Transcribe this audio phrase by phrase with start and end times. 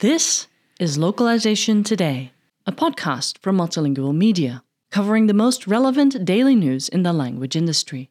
[0.00, 2.32] This is Localization Today,
[2.66, 8.10] a podcast from Multilingual Media, covering the most relevant daily news in the language industry.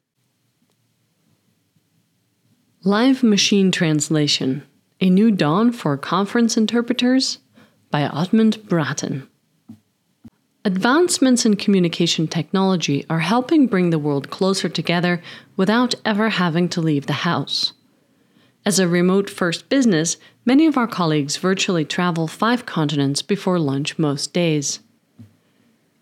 [2.82, 4.66] Live Machine Translation
[5.00, 7.38] A New Dawn for Conference Interpreters
[7.92, 9.28] by Oddmund Braaten.
[10.64, 15.20] Advancements in communication technology are helping bring the world closer together
[15.56, 17.72] without ever having to leave the house.
[18.64, 23.98] As a remote first business, many of our colleagues virtually travel five continents before lunch
[23.98, 24.78] most days.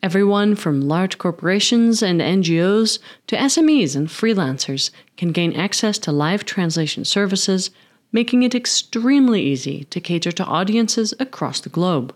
[0.03, 2.99] Everyone from large corporations and NGOs
[3.29, 7.71] to SMEs and freelancers can gain access to live translation services,
[8.13, 12.15] making it extremely easy to cater to audiences across the globe.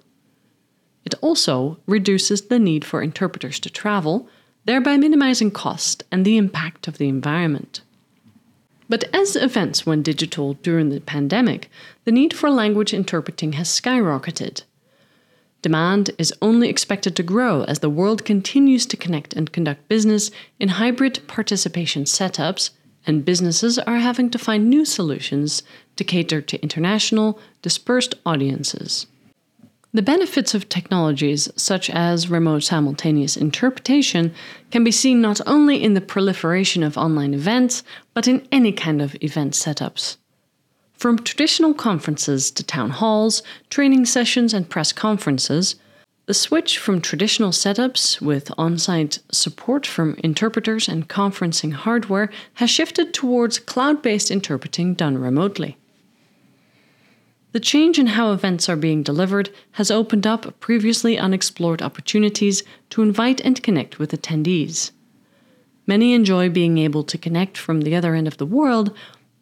[1.04, 4.28] It also reduces the need for interpreters to travel,
[4.64, 7.82] thereby minimizing cost and the impact of the environment.
[8.88, 11.70] But as events went digital during the pandemic,
[12.04, 14.62] the need for language interpreting has skyrocketed.
[15.62, 20.30] Demand is only expected to grow as the world continues to connect and conduct business
[20.60, 22.70] in hybrid participation setups,
[23.06, 25.62] and businesses are having to find new solutions
[25.96, 29.06] to cater to international, dispersed audiences.
[29.94, 34.34] The benefits of technologies such as remote simultaneous interpretation
[34.72, 39.00] can be seen not only in the proliferation of online events, but in any kind
[39.00, 40.16] of event setups.
[40.94, 45.76] From traditional conferences to town halls, training sessions, and press conferences,
[46.26, 52.68] the switch from traditional setups with on site support from interpreters and conferencing hardware has
[52.68, 55.76] shifted towards cloud based interpreting done remotely.
[57.54, 63.00] The change in how events are being delivered has opened up previously unexplored opportunities to
[63.00, 64.90] invite and connect with attendees.
[65.86, 68.92] Many enjoy being able to connect from the other end of the world,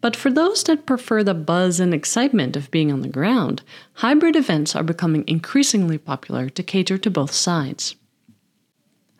[0.02, 3.62] but for those that prefer the buzz and excitement of being on the ground,
[3.94, 7.96] hybrid events are becoming increasingly popular to cater to both sides.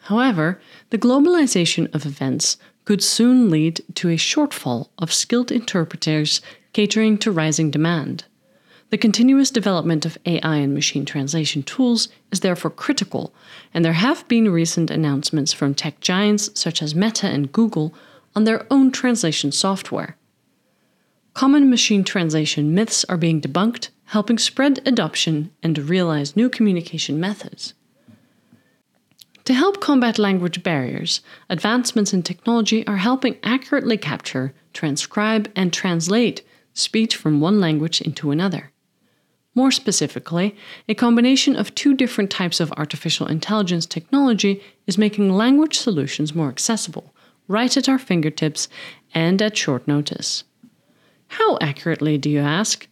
[0.01, 0.61] However,
[0.91, 6.43] the globalization of events could soon lead to a shortfall of skilled interpreters
[6.75, 8.25] catering to rising demand.
[8.93, 13.33] The continuous development of AI and machine translation tools is therefore critical,
[13.73, 17.95] and there have been recent announcements from tech giants such as Meta and Google
[18.37, 20.19] on their own translation software.
[21.33, 27.73] Common machine translation myths are being debunked, helping spread adoption and realize new communication methods.
[29.47, 36.43] To help combat language barriers, advancements in technology are helping accurately capture, transcribe, and translate
[36.75, 38.72] speech from one language into another.
[39.55, 40.57] More specifically,
[40.89, 46.49] a combination of two different types of artificial intelligence technology is making language solutions more
[46.49, 47.13] accessible,
[47.49, 48.69] right at our fingertips
[49.15, 50.45] and at short notice.
[51.29, 52.89] How accurately, do you ask?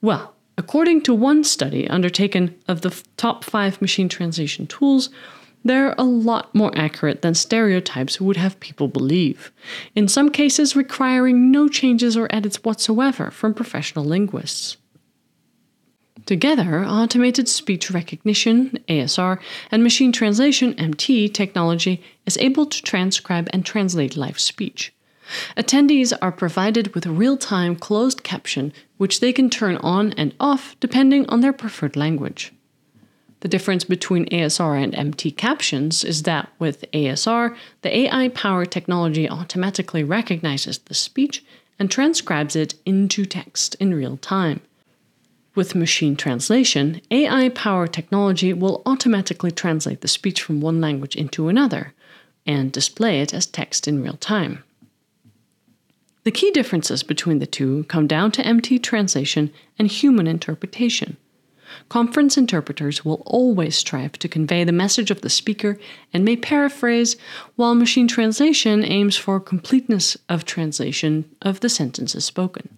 [0.00, 5.10] Well, according to one study undertaken of the top five machine translation tools,
[5.64, 9.50] they're a lot more accurate than stereotypes would have people believe,
[9.96, 14.76] in some cases requiring no changes or edits whatsoever from professional linguists.
[16.26, 19.38] Together, automated speech recognition, ASR,
[19.70, 24.92] and machine translation, MT, technology is able to transcribe and translate live speech.
[25.56, 30.74] Attendees are provided with real time closed caption, which they can turn on and off
[30.80, 32.52] depending on their preferred language.
[33.40, 39.28] The difference between ASR and MT captions is that with ASR, the AI powered technology
[39.30, 41.44] automatically recognizes the speech
[41.78, 44.60] and transcribes it into text in real time.
[45.56, 51.48] With machine translation, AI powered technology will automatically translate the speech from one language into
[51.48, 51.94] another
[52.44, 54.62] and display it as text in real time.
[56.24, 61.16] The key differences between the two come down to MT translation and human interpretation.
[61.88, 65.78] Conference interpreters will always strive to convey the message of the speaker
[66.12, 67.16] and may paraphrase,
[67.54, 72.75] while machine translation aims for completeness of translation of the sentences spoken.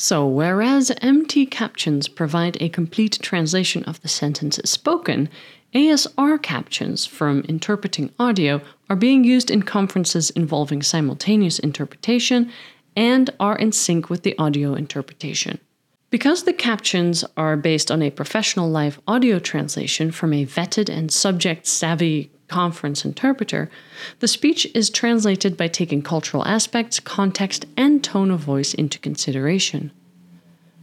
[0.00, 5.28] So, whereas MT captions provide a complete translation of the sentences spoken,
[5.74, 12.52] ASR captions from interpreting audio are being used in conferences involving simultaneous interpretation
[12.94, 15.58] and are in sync with the audio interpretation.
[16.10, 21.10] Because the captions are based on a professional live audio translation from a vetted and
[21.10, 23.70] subject savvy conference interpreter,
[24.20, 29.90] the speech is translated by taking cultural aspects, context, and tone of voice into consideration.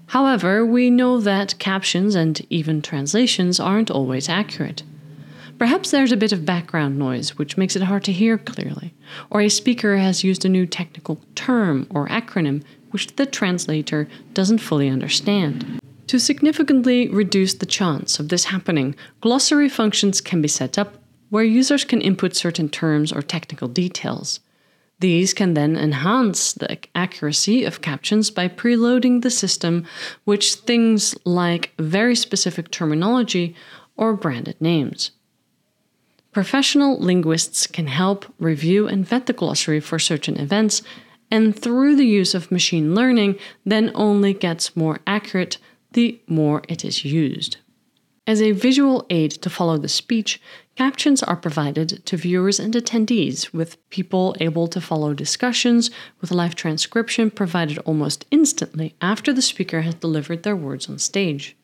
[0.07, 4.83] However, we know that captions and even translations aren't always accurate.
[5.57, 8.93] Perhaps there's a bit of background noise which makes it hard to hear clearly,
[9.29, 12.61] or a speaker has used a new technical term or acronym
[12.91, 15.79] which the translator doesn't fully understand.
[16.07, 20.97] To significantly reduce the chance of this happening, glossary functions can be set up
[21.29, 24.39] where users can input certain terms or technical details.
[24.99, 29.85] These can then enhance the accuracy of captions by preloading the system
[30.25, 33.55] with things like very specific terminology
[33.97, 35.11] or branded names.
[36.31, 40.81] Professional linguists can help review and vet the glossary for certain events,
[41.31, 45.57] and through the use of machine learning, then only gets more accurate
[45.91, 47.57] the more it is used.
[48.27, 50.41] As a visual aid to follow the speech,
[50.75, 55.89] captions are provided to viewers and attendees, with people able to follow discussions,
[56.21, 61.55] with live transcription provided almost instantly after the speaker has delivered their words on stage.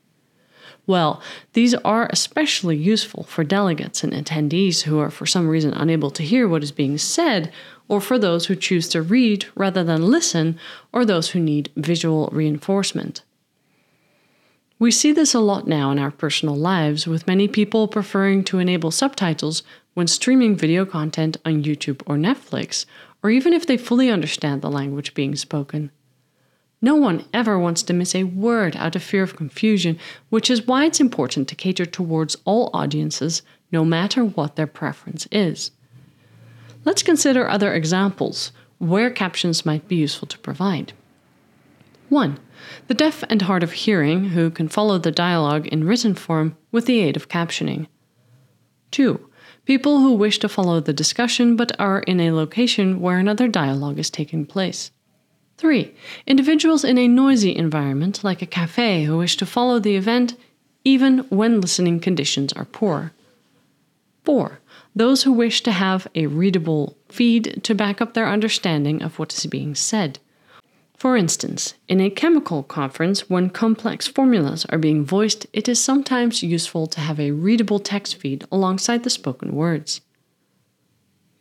[0.87, 1.21] Well,
[1.53, 6.23] these are especially useful for delegates and attendees who are for some reason unable to
[6.23, 7.51] hear what is being said,
[7.87, 10.57] or for those who choose to read rather than listen,
[10.91, 13.21] or those who need visual reinforcement.
[14.81, 18.57] We see this a lot now in our personal lives, with many people preferring to
[18.57, 19.61] enable subtitles
[19.93, 22.87] when streaming video content on YouTube or Netflix,
[23.21, 25.91] or even if they fully understand the language being spoken.
[26.81, 29.99] No one ever wants to miss a word out of fear of confusion,
[30.31, 35.27] which is why it's important to cater towards all audiences, no matter what their preference
[35.31, 35.69] is.
[36.85, 40.93] Let's consider other examples where captions might be useful to provide.
[42.09, 42.39] 1.
[42.87, 46.85] The deaf and hard of hearing who can follow the dialogue in written form with
[46.85, 47.87] the aid of captioning.
[48.91, 49.29] 2.
[49.65, 53.99] People who wish to follow the discussion but are in a location where another dialogue
[53.99, 54.91] is taking place.
[55.57, 55.93] 3.
[56.25, 60.35] Individuals in a noisy environment like a cafe who wish to follow the event
[60.83, 63.13] even when listening conditions are poor.
[64.23, 64.59] 4.
[64.95, 69.33] Those who wish to have a readable feed to back up their understanding of what
[69.33, 70.19] is being said.
[71.01, 76.43] For instance, in a chemical conference, when complex formulas are being voiced, it is sometimes
[76.43, 80.01] useful to have a readable text feed alongside the spoken words.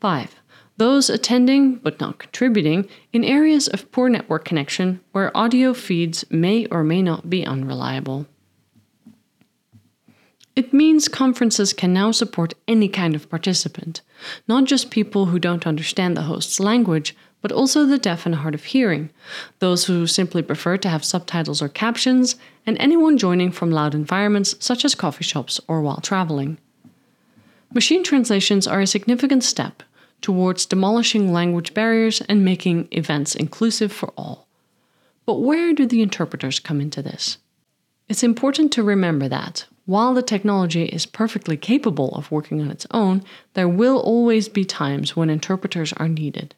[0.00, 0.34] 5.
[0.78, 6.64] Those attending but not contributing in areas of poor network connection where audio feeds may
[6.68, 8.26] or may not be unreliable.
[10.56, 14.00] It means conferences can now support any kind of participant,
[14.48, 18.54] not just people who don't understand the host's language, but also the deaf and hard
[18.54, 19.10] of hearing,
[19.58, 24.54] those who simply prefer to have subtitles or captions, and anyone joining from loud environments
[24.60, 26.58] such as coffee shops or while traveling.
[27.72, 29.82] Machine translations are a significant step
[30.20, 34.46] towards demolishing language barriers and making events inclusive for all.
[35.24, 37.38] But where do the interpreters come into this?
[38.08, 42.86] It's important to remember that, while the technology is perfectly capable of working on its
[42.90, 43.22] own,
[43.54, 46.54] there will always be times when interpreters are needed.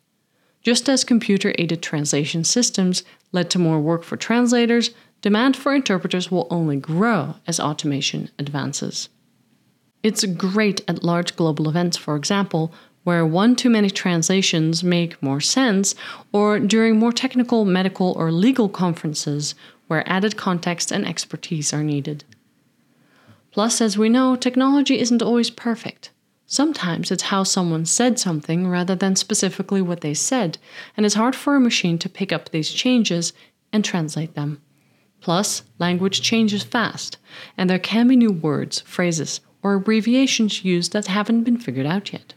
[0.62, 6.31] Just as computer aided translation systems led to more work for translators, demand for interpreters
[6.31, 9.09] will only grow as automation advances.
[10.03, 12.73] It's great at large global events, for example,
[13.05, 15.94] where one too many translations make more sense,
[16.32, 19.56] or during more technical, medical, or legal conferences
[19.88, 22.25] where added context and expertise are needed.
[23.50, 26.11] Plus, as we know, technology isn't always perfect.
[26.52, 30.58] Sometimes it's how someone said something rather than specifically what they said,
[30.94, 33.32] and it's hard for a machine to pick up these changes
[33.72, 34.60] and translate them.
[35.22, 37.17] Plus, language changes fast,
[37.56, 42.12] and there can be new words, phrases, or abbreviations used that haven't been figured out
[42.12, 42.34] yet.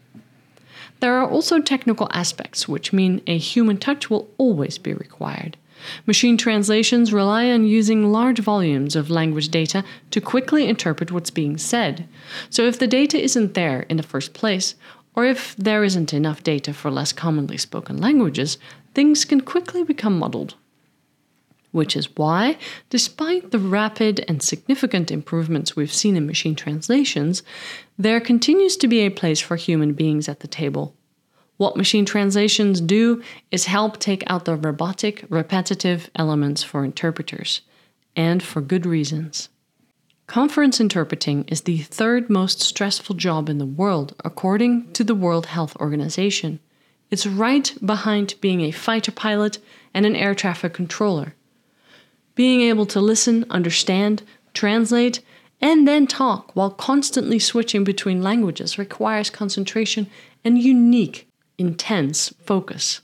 [1.02, 5.58] There are also technical aspects which mean a human touch will always be required.
[6.06, 11.58] Machine translations rely on using large volumes of language data to quickly interpret what's being
[11.58, 12.08] said.
[12.50, 14.76] So, if the data isn't there in the first place,
[15.16, 18.58] or if there isn't enough data for less commonly spoken languages,
[18.94, 20.56] things can quickly become muddled.
[21.72, 22.58] Which is why,
[22.90, 27.44] despite the rapid and significant improvements we've seen in machine translations,
[27.98, 30.96] there continues to be a place for human beings at the table
[31.58, 37.62] what machine translations do is help take out the robotic, repetitive elements for interpreters,
[38.16, 39.50] and for good reasons.
[40.28, 45.46] Conference interpreting is the third most stressful job in the world, according to the World
[45.46, 46.60] Health Organization.
[47.12, 49.60] It's right behind being a fighter pilot
[49.94, 51.36] and an air traffic controller.
[52.34, 55.22] Being able to listen, understand, translate,
[55.62, 60.08] and then talk while constantly switching between languages requires concentration
[60.44, 63.02] and unique intense focus.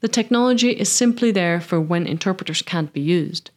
[0.00, 3.50] The technology is simply there for when interpreters can't be used.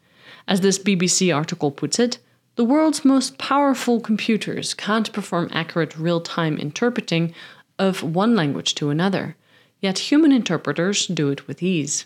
[0.47, 2.17] As this BBC article puts it,
[2.59, 7.33] The world's most powerful computers can't perform accurate real time interpreting
[7.77, 9.37] of one language to another,
[9.79, 12.05] yet human interpreters do it with ease.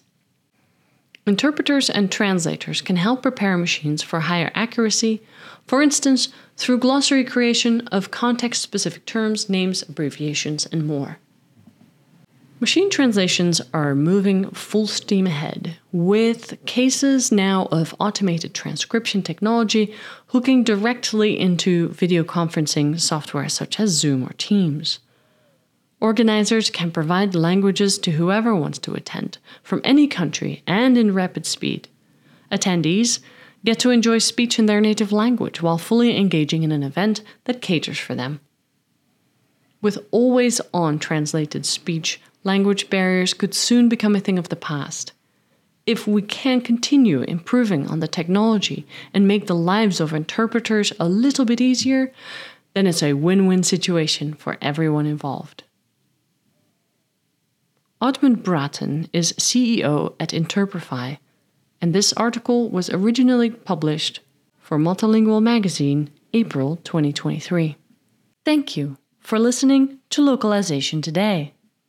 [1.25, 5.23] Interpreters and translators can help prepare machines for higher accuracy,
[5.65, 11.17] for instance, through glossary creation of context specific terms, names, abbreviations, and more.
[12.59, 19.93] Machine translations are moving full steam ahead, with cases now of automated transcription technology
[20.27, 24.99] hooking directly into video conferencing software such as Zoom or Teams.
[25.99, 31.45] Organizers can provide languages to whoever wants to attend, from any country and in rapid
[31.45, 31.89] speed.
[32.51, 33.19] Attendees
[33.65, 37.61] get to enjoy speech in their native language while fully engaging in an event that
[37.61, 38.39] caters for them.
[39.81, 45.13] With always on translated speech, language barriers could soon become a thing of the past.
[45.85, 51.09] If we can continue improving on the technology and make the lives of interpreters a
[51.09, 52.13] little bit easier,
[52.73, 55.63] then it's a win win situation for everyone involved.
[58.01, 61.19] Oddmund Braaten is CEO at Interprefy,
[61.81, 64.19] and this article was originally published
[64.59, 67.77] for Multilingual Magazine, April 2023.
[68.43, 71.53] Thank you for listening to Localization Today.